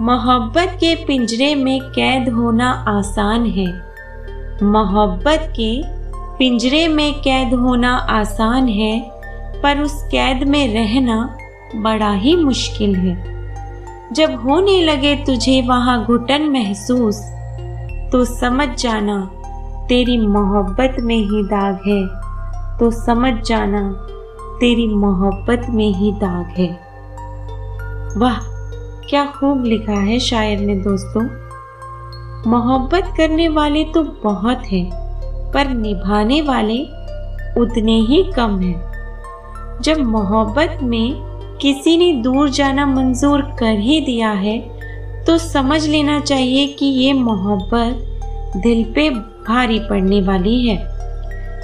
[0.00, 3.66] मोहब्बत के पिंजरे में कैद होना आसान है।
[4.62, 5.82] मोहब्बत के
[6.38, 9.10] पिंजरे में कैद होना आसान है,
[9.62, 11.36] पर उस कैद में रहना
[11.76, 13.14] बड़ा ही मुश्किल है।
[14.12, 17.20] जब होने लगे तुझे वहाँ घुटन महसूस
[18.12, 19.30] तो समझ जाना
[19.88, 22.06] तेरी मोहब्बत में ही दाग है।
[22.78, 23.92] तो समझ जाना
[24.60, 26.78] तेरी मोहब्बत में ही दाग है।
[28.16, 28.55] वाह!
[29.08, 31.22] क्या खूब लिखा है शायर ने दोस्तों?
[32.50, 34.90] मोहब्बत करने वाले तो बहुत हैं,
[35.52, 36.78] पर निभाने वाले
[37.60, 44.30] उतने ही कम हैं। जब मोहब्बत में किसी ने दूर जाना मंजूर कर ही दिया
[44.30, 44.58] है
[45.24, 50.76] तो समझ लेना चाहिए कि ये मोहब्बत दिल पे भारी पड़ने वाली है,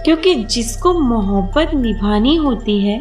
[0.05, 3.01] क्योंकि जिसको मोहब्बत निभानी होती है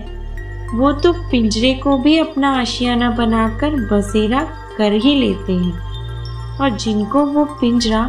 [0.73, 4.41] वो तो पिंजरे को भी अपना आशियाना बनाकर बसेरा
[4.77, 8.03] कर ही लेते हैं। और जिनको वो पिंजरा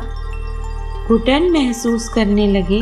[1.08, 2.80] घुटन महसूस करने लगे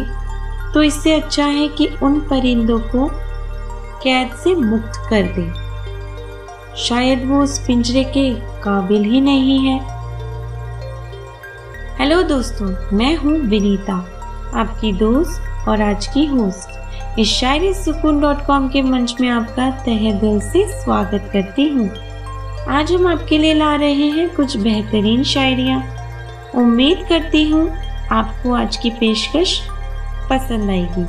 [0.74, 3.08] तो इससे अच्छा है कि उन परिंदों को
[4.02, 5.48] कैद से मुक्त कर दे।
[6.78, 9.78] शायद वो उस पिंजरे के काबिल ही नहीं है।
[11.98, 13.94] हेलो दोस्तों, मैं हूँ विनीता,
[14.54, 16.78] आपकी दोस्त और आज की होस्ट।
[17.18, 21.88] इस शायरी सुकून डॉट कॉम के मंच में आपका तहे दिल से स्वागत करती हूँ।
[22.68, 25.76] आज हम आपके लिए ला रहे हैं कुछ बेहतरीन शायरिया।
[26.54, 27.68] उम्मीद करती हूँ
[28.12, 29.58] आपको आज की पेशकश
[30.30, 31.04] पसंद आएगी।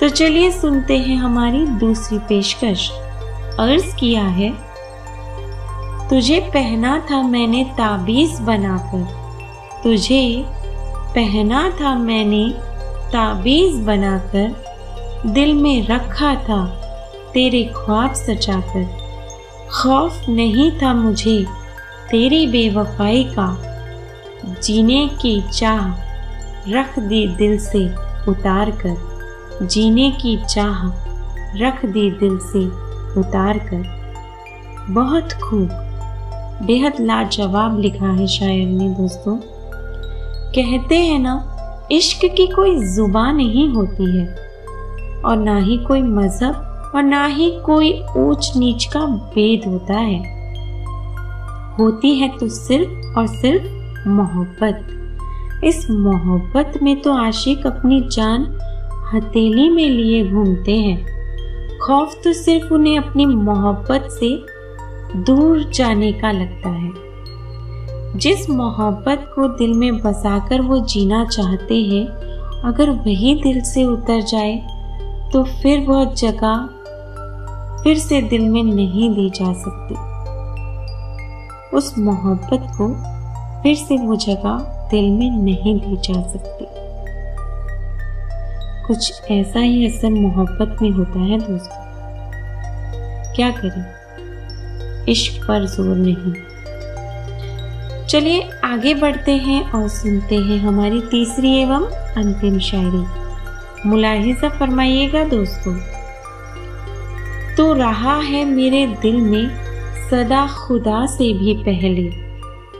[0.00, 2.90] तो चलिए सुनते हैं हमारी दूसरी पेशकश।
[3.60, 4.50] अर्ज़ किया है,
[6.08, 9.08] तुझे पहना था मैंने ताबीज बनाकर।
[9.82, 10.44] तुझे
[11.14, 12.48] पहना था मैंने
[13.12, 14.65] ताबीज बनाकर।
[15.26, 16.66] दिल में रखा था,
[17.34, 18.84] तेरे ख्वाब सजाकर।
[19.70, 21.46] खौफ नहीं था मुझे
[22.10, 23.62] तेरी बेवफाई का।
[24.62, 25.88] जीने की चाह
[26.68, 27.86] रख दी दिल से
[28.30, 29.16] उतार कर
[29.62, 30.88] जीने की चाह
[31.56, 32.64] रख दी दिल से
[33.20, 33.84] उतार कर
[34.88, 35.68] बहुत खूब।
[36.62, 39.36] बेहद लाजवाब लिखा है शायर ने दोस्तों।
[40.52, 41.56] कहते हैं ना,
[41.92, 44.45] इश्क की कोई ज़ुबान नहीं होती है।
[45.24, 50.36] और ना ही कोई मज़हब और ना ही कोई ऊंच नीच का भेद होता है।
[51.78, 54.86] होती है तो सिर्फ़ और सिर्फ़ मोहब्बत।
[55.64, 58.58] इस मोहब्बत में तो आशिक अपनी जान
[59.14, 61.06] हथेली में लिए घूमते हैं।
[61.78, 64.44] खौफ तो सिर्फ़ उन्हें अपनी मोहब्बत से
[65.16, 67.06] दूर जाने का लगता है।
[68.16, 72.06] जिस मोहब्बत को दिल में बसाकर वो जीना चाहते हैं,
[72.60, 74.75] अगर वही दिल से उतर जाए
[75.32, 76.68] तो फिर वह जगह
[77.84, 79.94] फिर से दिल में नहीं दी जा सकती।
[81.76, 82.88] उस मोहब्बत को
[83.62, 84.58] फिर से वो जगह
[84.90, 86.66] दिल में नहीं दी जा सकती।
[88.86, 91.84] कुछ ऐसा ही असर मोहब्बत में होता है दोस्तों।
[93.34, 93.84] क्या करें?
[95.08, 96.32] इश्क पर ज़ोर नहीं।
[98.06, 101.86] चलिए आगे बढ़ते हैं और सुनते हैं हमारी तीसरी एवं
[102.16, 103.25] अंतिम शायरी।
[103.86, 105.74] मुलाहिजा फरमाइएगा, दोस्तों।
[107.56, 109.48] तो रहा है मेरे दिल में
[110.10, 112.02] सदा खुदा से भी पहले।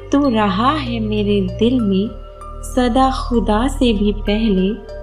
[0.09, 2.09] तो रहा है मेरे दिल में
[2.62, 4.97] सदा खुदा से भी पहले।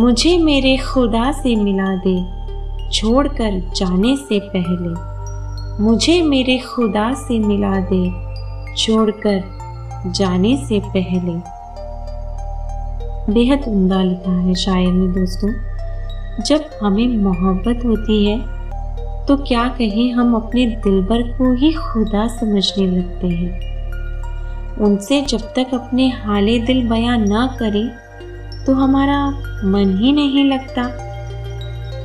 [0.00, 2.16] मुझे मेरे खुदा से मिला दे,
[2.90, 5.16] छोड़कर जाने से पहले।
[5.82, 8.10] मुझे मेरे खुदा से मिला दे,
[8.74, 9.42] छोड़कर
[10.06, 11.55] जाने से पहले।
[13.30, 15.48] बेहद उमदा लिखा है शायर ने दोस्तों।
[16.42, 18.38] जब हमें मोहब्बत होती है
[19.26, 25.74] तो क्या कहें, हम अपने दिलबर को ही खुदा समझने लगते हैं। उनसे जब तक
[25.74, 27.88] अपने हाले दिल बयां ना करें
[28.66, 29.18] तो हमारा
[29.64, 30.84] मन ही नहीं लगता।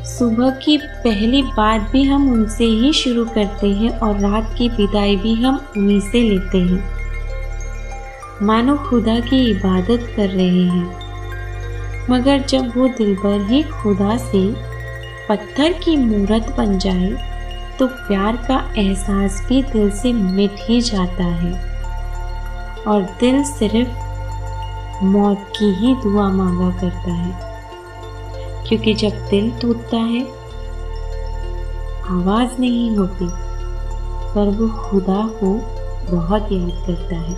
[0.05, 5.15] सुबह की पहली बात भी हम उनसे ही शुरू करते हैं और रात की विदाई
[5.15, 6.83] भी हम उन्हीं से लेते हैं।
[8.41, 11.00] मानो खुदा की इबादत कर रहे हैं।
[12.09, 14.53] मगर जब वो दिलबर ही खुदा से
[15.29, 17.09] पत्थर की मूरत बन जाए
[17.79, 21.53] तो प्यार का एहसास भी दिल से मिट ही जाता है।
[22.87, 27.33] और दिल सिर्फ़ मौत की ही दुआ मांगा करता है,
[28.67, 30.21] क्योंकि जब दिल टूटता है,
[32.09, 33.27] आवाज़ नहीं होती,
[34.33, 35.53] पर वो खुदा को
[36.11, 37.35] बहुत याद करता है।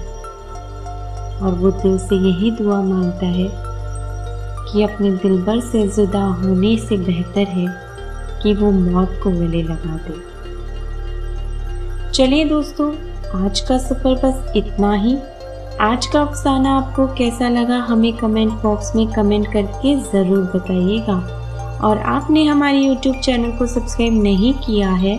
[1.37, 3.72] और वो दिल से यही दुआ माँगता है
[4.73, 7.67] कि अपने दिलबर से जुदा होने से बेहतर है
[8.43, 10.21] कि वो मौत को गले लगा दे।
[12.11, 12.91] चलिए दोस्तों,
[13.35, 15.17] आज का सफ़र बस इतना ही।
[15.81, 21.17] आज का अफसाना आपको कैसा लगा हमें कमेंट बॉक्स में कमेंट करके ज़रूर बताइएगा।
[21.83, 25.17] और आपने हमारे यूट्यूब चैनल को सब्सक्राइब नहीं किया है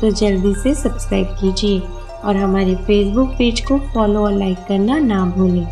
[0.00, 1.80] तो जल्दी से सब्सक्राइब कीजिए।
[2.24, 5.66] और हमारे फेसबुक पेज को फॉलो और लाइक करना ना भूलें।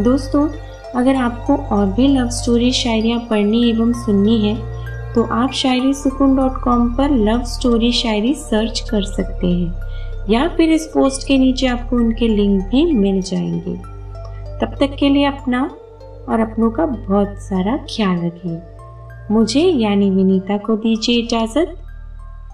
[0.00, 0.48] दोस्तों
[0.96, 4.54] अगर आपको और भी लव स्टोरी शायरियाँ पढ़नी एवं सुननी है
[5.14, 10.48] तो आप शायरी सुकून डॉट कॉम पर लव स्टोरी शायरी सर्च कर सकते हैं। या
[10.48, 13.74] फिर इस पोस्ट के नीचे आपको उनके लिंक भी मिल जाएँगे।
[14.60, 15.62] तब तक के लिए अपना
[16.28, 18.58] और अपनों का बहुत सारा ख्याल रखिए।
[19.30, 21.74] मुझे यानी विनीता को दीजिए इजाज़त।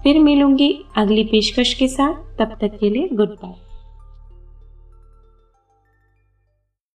[0.03, 3.70] फिर मिलूँगी अगली पेशकश के साथ। तब तक के लिए गुड बाय